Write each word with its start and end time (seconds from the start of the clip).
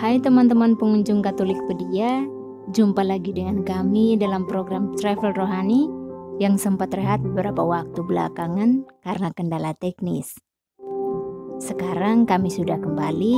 Hai 0.00 0.16
teman-teman 0.16 0.80
pengunjung 0.80 1.20
Katolikpedia, 1.20 2.24
jumpa 2.72 3.04
lagi 3.04 3.36
dengan 3.36 3.60
kami 3.60 4.16
dalam 4.16 4.48
program 4.48 4.96
Travel 4.96 5.36
Rohani 5.36 5.92
yang 6.40 6.56
sempat 6.56 6.96
rehat 6.96 7.20
beberapa 7.20 7.60
waktu 7.60 8.00
belakangan 8.08 8.88
karena 9.04 9.28
kendala 9.36 9.76
teknis. 9.76 10.40
Sekarang 11.60 12.24
kami 12.24 12.48
sudah 12.48 12.80
kembali 12.80 13.36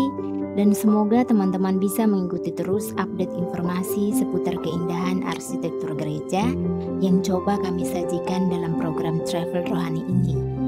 dan 0.55 0.71
semoga 0.71 1.27
teman-teman 1.27 1.83
bisa 1.83 2.07
mengikuti 2.07 2.55
terus 2.55 2.95
update 2.95 3.35
informasi 3.35 4.15
seputar 4.15 4.55
keindahan 4.63 5.27
arsitektur 5.27 5.99
gereja 5.99 6.47
yang 7.03 7.27
coba 7.27 7.59
kami 7.59 7.83
sajikan 7.83 8.47
dalam 8.47 8.79
program 8.79 9.19
Travel 9.27 9.67
Rohani 9.67 10.07
ini. 10.07 10.62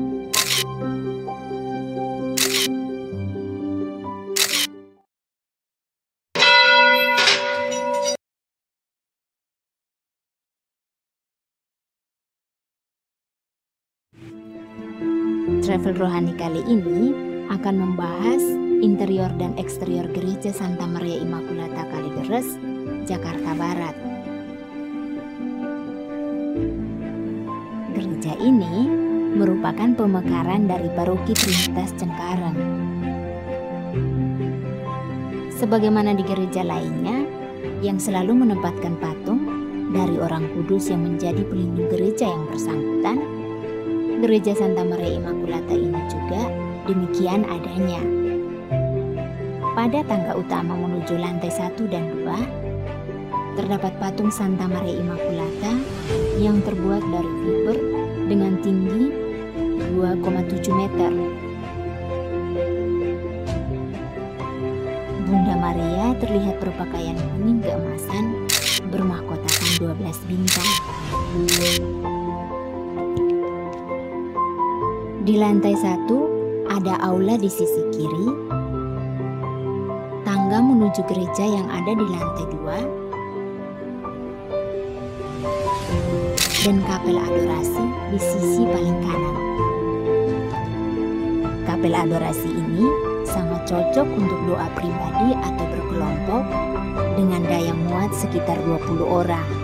Travel 15.64 15.96
Rohani 15.96 16.36
kali 16.36 16.61
ini 16.68 17.09
akan 17.49 17.75
membahas 17.81 18.45
interior 18.85 19.32
dan 19.41 19.57
eksterior 19.57 20.05
gereja 20.13 20.53
Santa 20.53 20.85
Maria 20.85 21.25
Immaculata 21.25 21.89
Kalideres, 21.89 22.61
Jakarta 23.09 23.57
Barat. 23.57 23.96
Gereja 27.96 28.36
ini 28.45 28.93
merupakan 29.41 29.89
pemekaran 29.96 30.69
dari 30.69 30.93
Paroki 30.93 31.32
Trinitas 31.32 31.96
Cengkareng. 31.96 32.61
Sebagaimana 35.48 36.12
di 36.12 36.28
gereja 36.28 36.61
lainnya 36.61 37.25
yang 37.81 37.97
selalu 37.97 38.36
menempatkan 38.36 39.00
patung 39.00 39.48
dari 39.97 40.20
orang 40.20 40.44
kudus 40.53 40.92
yang 40.92 41.08
menjadi 41.08 41.41
pelindung 41.41 41.88
gereja 41.88 42.28
yang 42.28 42.44
bersangkutan, 42.53 43.33
Gereja 44.22 44.54
Santa 44.54 44.86
Maria 44.86 45.18
Immaculata 45.18 45.74
ini 45.74 45.98
juga 46.06 46.46
demikian 46.86 47.42
adanya. 47.50 47.98
Pada 49.74 50.06
tangga 50.06 50.38
utama 50.38 50.78
menuju 50.78 51.18
lantai 51.18 51.50
1 51.50 51.74
dan 51.90 52.14
2, 52.22 53.58
terdapat 53.58 53.90
patung 53.98 54.30
Santa 54.30 54.70
Maria 54.70 55.02
Immaculata 55.02 55.72
yang 56.38 56.62
terbuat 56.62 57.02
dari 57.02 57.32
fiber 57.42 57.78
dengan 58.30 58.54
tinggi 58.62 59.10
2,7 59.98 60.70
meter. 60.78 61.12
Bunda 65.26 65.54
Maria 65.58 66.14
terlihat 66.22 66.62
berpakaian 66.62 67.18
kuning 67.34 67.58
keemasan 67.66 68.46
bermahkotakan 68.94 69.70
12 69.82 70.30
bintang. 70.30 70.70
Di 75.25 75.41
lantai 75.41 75.72
satu 75.72 76.28
ada 76.69 77.00
aula 77.00 77.41
di 77.41 77.48
sisi 77.48 77.80
kiri, 77.97 78.28
tangga 80.20 80.61
menuju 80.61 81.00
gereja 81.08 81.48
yang 81.48 81.64
ada 81.72 81.97
di 81.97 82.05
lantai 82.05 82.44
dua, 82.53 82.78
dan 86.61 86.77
kapel 86.84 87.16
adorasi 87.16 87.84
di 88.12 88.20
sisi 88.20 88.69
paling 88.69 88.98
kanan. 89.00 89.36
Kapel 91.64 91.97
adorasi 91.97 92.53
ini 92.53 92.84
sangat 93.25 93.64
cocok 93.64 94.05
untuk 94.05 94.41
doa 94.44 94.69
pribadi 94.77 95.33
atau 95.41 95.64
berkelompok 95.72 96.44
dengan 97.16 97.41
daya 97.48 97.72
muat 97.72 98.12
sekitar 98.12 98.61
20 98.61 99.00
orang. 99.09 99.63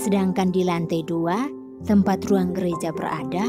Sedangkan 0.00 0.48
di 0.48 0.64
lantai 0.64 1.04
dua, 1.04 1.44
tempat 1.84 2.24
ruang 2.32 2.56
gereja 2.56 2.88
berada, 2.88 3.44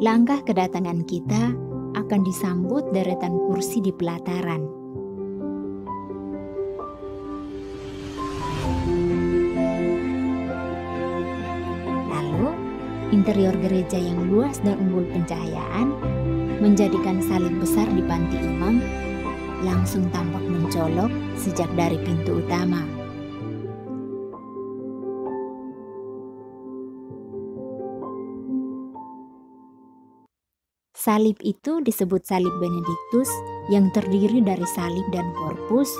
langkah 0.00 0.40
kedatangan 0.40 1.04
kita 1.04 1.52
akan 1.92 2.24
disambut 2.24 2.80
deretan 2.96 3.36
kursi 3.44 3.84
di 3.84 3.92
pelataran. 3.92 4.64
Lalu, 12.08 12.48
interior 13.12 13.52
gereja 13.60 14.00
yang 14.00 14.32
luas 14.32 14.56
dan 14.64 14.80
unggul 14.80 15.04
pencahayaan 15.12 15.92
menjadikan 16.56 17.20
salib 17.20 17.52
besar 17.60 17.84
di 17.92 18.00
panti 18.00 18.40
imam 18.40 18.80
langsung 19.60 20.08
tampak 20.08 20.40
mencolok 20.40 21.12
sejak 21.36 21.68
dari 21.76 22.00
pintu 22.00 22.40
utama. 22.40 22.95
Salib 30.96 31.36
itu 31.44 31.84
disebut 31.84 32.24
salib 32.24 32.56
Benediktus 32.56 33.28
yang 33.68 33.92
terdiri 33.92 34.40
dari 34.40 34.64
salib 34.64 35.04
dan 35.12 35.28
korpus 35.36 35.92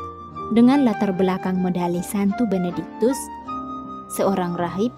dengan 0.57 0.89
latar 0.89 1.13
belakang 1.13 1.61
medali 1.61 2.01
Santo 2.01 2.49
Benediktus, 2.49 3.21
seorang 4.17 4.57
rahib 4.57 4.89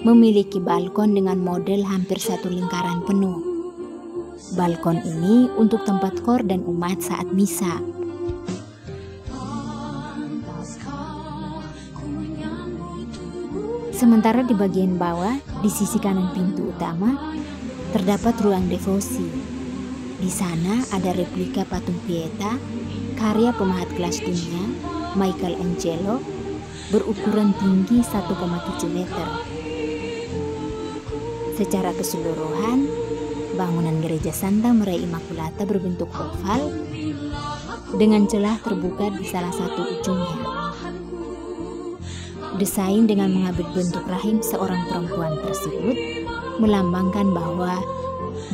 memiliki 0.06 0.62
balkon 0.62 1.18
dengan 1.18 1.42
model 1.42 1.82
hampir 1.82 2.22
satu 2.22 2.46
lingkaran 2.46 3.02
penuh. 3.10 3.42
Balkon 4.54 5.02
ini 5.02 5.50
untuk 5.58 5.82
tempat 5.82 6.22
kor 6.22 6.46
dan 6.46 6.62
umat 6.70 7.02
saat 7.02 7.26
misa. 7.34 7.82
Sementara 13.90 14.46
di 14.46 14.54
bagian 14.54 14.96
bawah, 14.96 15.42
di 15.66 15.68
sisi 15.74 15.98
kanan 15.98 16.30
pintu 16.38 16.70
utama, 16.70 17.34
terdapat 17.98 18.38
ruang 18.46 18.70
devosi. 18.70 19.26
Di 20.22 20.30
sana 20.30 20.86
ada 20.94 21.18
replika 21.18 21.66
patung 21.66 21.98
Pieta, 22.06 22.62
karya 23.18 23.52
pemahat 23.58 23.90
kelas 23.98 24.22
dunia, 24.22 24.64
Michael 25.18 25.60
Angelo, 25.60 26.39
berukuran 26.90 27.54
tinggi 27.62 28.02
1,7 28.02 28.90
meter. 28.90 29.28
Secara 31.54 31.94
keseluruhan, 31.94 32.90
bangunan 33.54 34.02
gereja 34.02 34.34
Santa 34.34 34.74
Maria 34.74 35.06
Immaculata 35.06 35.70
berbentuk 35.70 36.10
oval 36.10 36.74
dengan 37.94 38.26
celah 38.26 38.58
terbuka 38.66 39.14
di 39.14 39.24
salah 39.30 39.54
satu 39.54 39.82
ujungnya. 39.86 40.38
Desain 42.58 43.06
dengan 43.06 43.38
mengambil 43.38 43.70
bentuk 43.72 44.04
rahim 44.10 44.42
seorang 44.42 44.82
perempuan 44.90 45.38
tersebut 45.46 45.96
melambangkan 46.58 47.30
bahwa 47.30 47.78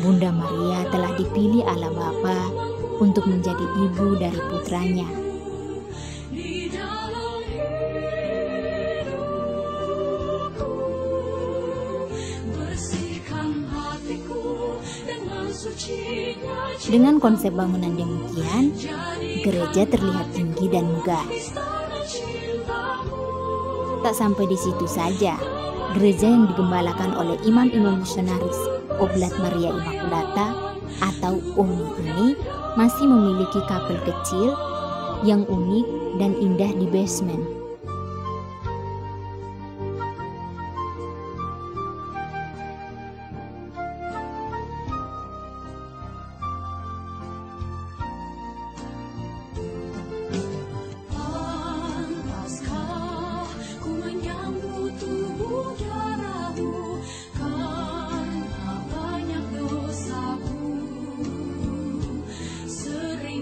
Bunda 0.03 0.29
Maria 0.35 0.83
telah 0.91 1.15
dipilih 1.15 1.63
Allah 1.63 1.89
Bapa 1.95 2.51
untuk 2.99 3.23
menjadi 3.31 3.63
ibu 3.79 4.19
dari 4.19 4.39
putranya. 4.51 5.24
Dengan 16.85 17.17
konsep 17.17 17.49
bangunan 17.57 17.97
demikian, 17.97 18.69
gereja 19.41 19.89
terlihat 19.89 20.27
tinggi 20.37 20.69
dan 20.69 20.85
megah. 20.93 21.25
Tak 24.05 24.13
sampai 24.13 24.45
di 24.45 24.53
situ 24.53 24.85
saja, 24.85 25.33
gereja 25.97 26.29
yang 26.29 26.45
digembalakan 26.45 27.17
oleh 27.17 27.41
imam-imam 27.41 28.05
misionaris 28.05 28.59
Oblat 29.01 29.33
Maria 29.41 29.73
Immaculata 29.73 30.47
atau 31.01 31.41
UMI 31.57 32.05
ini 32.05 32.27
masih 32.77 33.09
memiliki 33.09 33.59
kapel 33.65 33.97
kecil 34.05 34.53
yang 35.25 35.41
unik 35.49 35.87
dan 36.21 36.37
indah 36.37 36.69
di 36.69 36.85
basement. 36.91 37.54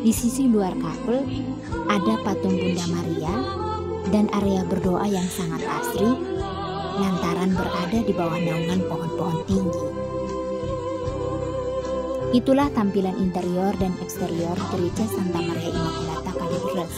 Di 0.03 0.11
sisi 0.11 0.51
luar 0.51 0.75
kapel 0.75 1.23
ada 1.87 2.19
patung 2.27 2.59
Bunda 2.59 2.83
Maria 2.91 3.35
dan 4.11 4.27
area 4.35 4.67
berdoa 4.67 5.07
yang 5.07 5.23
sangat 5.31 5.63
asri 5.63 6.11
lantaran 6.99 7.55
berada 7.55 8.03
di 8.03 8.11
bawah 8.11 8.35
naungan 8.35 8.83
pohon-pohon 8.91 9.39
tinggi. 9.47 9.83
Itulah 12.35 12.67
tampilan 12.75 13.15
interior 13.15 13.71
dan 13.79 13.95
eksterior 14.03 14.59
gereja 14.75 15.07
Santa 15.07 15.39
Maria 15.39 15.71
Immaculata 15.71 16.31
Kalideres. 16.35 16.95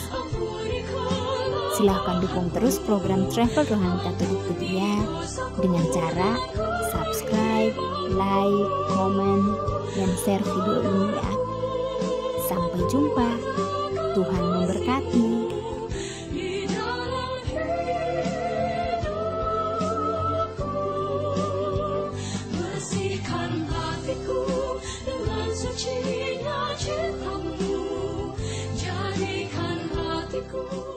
Silahkan 1.77 2.25
dukung 2.25 2.49
terus 2.57 2.81
program 2.81 3.29
Travel 3.29 3.69
Rohani 3.69 4.01
Katolik 4.01 4.41
Pedia 4.49 4.93
dengan 5.61 5.85
cara 5.93 6.41
subscribe, 6.89 7.77
like, 8.17 8.69
komen, 8.97 9.39
dan 9.93 10.09
share 10.25 10.41
video 10.41 10.81
ini 10.81 11.05
ya. 11.13 11.44
Sampai 12.45 12.81
jumpa. 12.93 13.29
Tuhan 14.13 14.43
memberkati. 14.53 15.25
Jadikan 28.75 29.79
hatiku 29.95 30.94